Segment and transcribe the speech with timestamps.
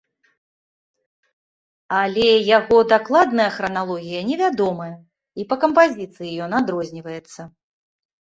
[1.99, 4.89] Але яго дакладная храналогія невядомая
[5.43, 7.41] і па кампазіцыі ён адрозніваецца.